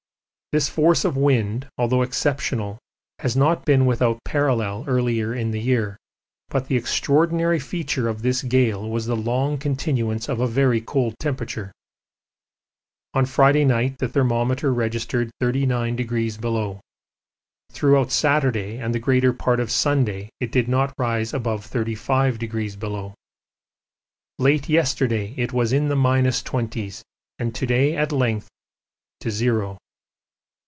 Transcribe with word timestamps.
This 0.53 0.67
force 0.67 1.05
of 1.05 1.15
wind, 1.15 1.69
although 1.77 2.01
exceptional, 2.01 2.77
has 3.19 3.37
not 3.37 3.63
been 3.63 3.85
without 3.85 4.19
parallel 4.25 4.83
earlier 4.85 5.33
in 5.33 5.51
the 5.51 5.61
year, 5.61 5.95
but 6.49 6.67
the 6.67 6.75
extraordinary 6.75 7.57
feature 7.57 8.09
of 8.09 8.21
this 8.21 8.43
gale 8.43 8.89
was 8.89 9.05
the 9.05 9.15
long 9.15 9.57
continuance 9.57 10.27
of 10.27 10.41
a 10.41 10.47
very 10.49 10.81
cold 10.81 11.15
temperature. 11.19 11.71
On 13.13 13.25
Friday 13.25 13.63
night 13.63 13.97
the 13.99 14.09
thermometer 14.09 14.73
registered 14.73 15.29
39°. 15.41 16.79
Throughout 17.71 18.11
Saturday 18.11 18.75
and 18.77 18.93
the 18.93 18.99
greater 18.99 19.31
part 19.31 19.61
of 19.61 19.71
Sunday 19.71 20.29
it 20.41 20.51
did 20.51 20.67
not 20.67 20.93
rise 20.97 21.33
above 21.33 21.65
35°. 21.65 23.13
Late 24.37 24.67
yesterday 24.67 25.33
it 25.37 25.53
was 25.53 25.71
in 25.71 25.87
the 25.87 25.95
minus 25.95 26.43
twenties, 26.43 27.01
and 27.39 27.55
to 27.55 27.65
day 27.65 27.95
at 27.95 28.11
length 28.11 28.47
it 28.47 29.23
has 29.23 29.35
risen 29.35 29.37
to 29.37 29.37
zero. 29.37 29.77